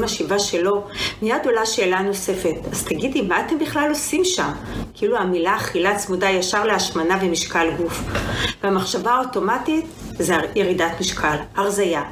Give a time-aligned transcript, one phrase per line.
[0.00, 0.84] בישיבה שלו,
[1.22, 4.50] מיד עולה שאלה נוספת, אז תגידי, מה אתם בכלל עושים שם?
[4.94, 8.02] כאילו המילה אכילה צמודה ישר להשמנה ומשקל גוף.
[8.62, 9.84] והמחשבה האוטומטית
[10.18, 12.02] זה ירידת משקל, הרזייה.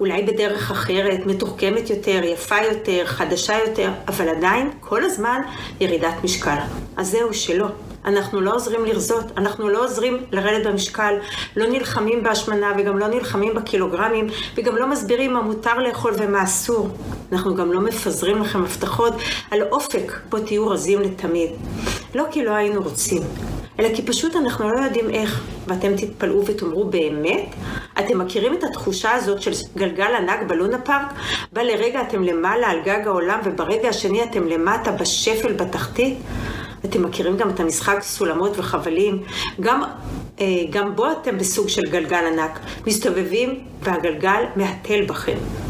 [0.00, 5.40] אולי בדרך אחרת, מתוחכמת יותר, יפה יותר, חדשה יותר, אבל עדיין, כל הזמן,
[5.80, 6.56] ירידת משקל.
[6.96, 7.66] אז זהו, שלא.
[8.04, 11.14] אנחנו לא עוזרים לרזות, אנחנו לא עוזרים לרדת במשקל,
[11.56, 16.88] לא נלחמים בהשמנה וגם לא נלחמים בקילוגרמים, וגם לא מסבירים מה מותר לאכול ומה אסור.
[17.32, 19.12] אנחנו גם לא מפזרים לכם הבטחות
[19.50, 21.50] על אופק בו תהיו רזים לתמיד.
[22.14, 23.22] לא כי לא היינו רוצים,
[23.78, 27.54] אלא כי פשוט אנחנו לא יודעים איך, ואתם תתפלאו ותאמרו באמת?
[27.98, 31.12] אתם מכירים את התחושה הזאת של גלגל ענק בלונה פארק?
[31.52, 36.18] בה לרגע אתם למעלה על גג העולם וברגע השני אתם למטה בשפל בתחתית?
[36.84, 39.22] אתם מכירים גם את המשחק סולמות וחבלים?
[39.60, 39.82] גם,
[40.40, 42.58] אה, גם בו אתם בסוג של גלגל ענק.
[42.86, 45.67] מסתובבים והגלגל מהתל בכם.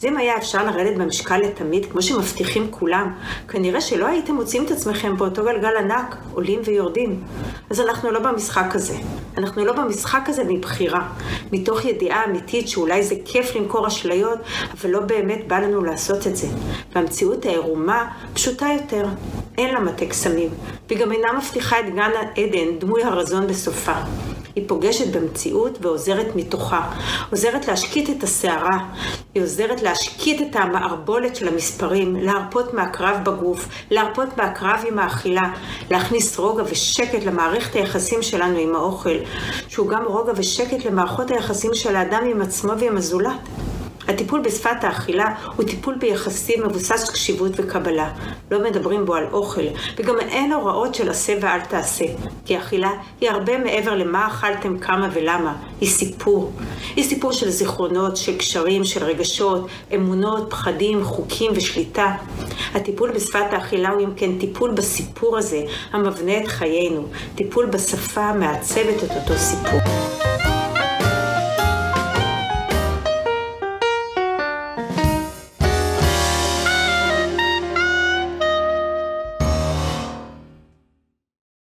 [0.00, 3.14] אז אם היה אפשר לרדת במשקל לתמיד, כמו שמבטיחים כולם,
[3.48, 7.22] כנראה שלא הייתם מוצאים את עצמכם באותו גלגל ענק, עולים ויורדים.
[7.70, 8.94] אז אנחנו לא במשחק הזה.
[9.38, 11.08] אנחנו לא במשחק הזה מבחירה,
[11.52, 14.38] מתוך ידיעה אמיתית שאולי זה כיף למכור אשליות,
[14.72, 16.46] אבל לא באמת בא לנו לעשות את זה.
[16.94, 19.06] והמציאות העירומה פשוטה יותר.
[19.58, 20.48] אין לה מטה קסמים,
[20.88, 23.94] והיא גם אינה מבטיחה את גן העדן, דמוי הרזון בסופה.
[24.56, 26.90] היא פוגשת במציאות ועוזרת מתוכה.
[27.30, 28.78] עוזרת להשקיט את הסערה,
[29.34, 35.54] היא עוזרת להשקיט את המערבולת של המספרים, להרפות מהקרב בגוף, להרפות מהקרב עם האכילה,
[35.90, 39.16] להכניס רוגע ושקט למערכת היחסים שלנו עם האוכל,
[39.68, 43.69] שהוא גם רוגע ושקט למערכות היחסים של האדם עם עצמו ועם הזולת.
[44.10, 48.10] הטיפול בשפת האכילה הוא טיפול ביחסים מבוסס קשיבות וקבלה.
[48.50, 49.66] לא מדברים בו על אוכל,
[49.96, 52.04] וגם אין הוראות של עשה ואל תעשה.
[52.44, 55.56] כי אכילה היא הרבה מעבר למה אכלתם, כמה ולמה.
[55.80, 56.52] היא סיפור.
[56.96, 62.14] היא סיפור של זיכרונות, של קשרים, של רגשות, אמונות, פחדים, חוקים ושליטה.
[62.74, 67.06] הטיפול בשפת האכילה הוא אם כן טיפול בסיפור הזה, המבנה את חיינו.
[67.34, 70.29] טיפול בשפה המעצבת את אותו סיפור.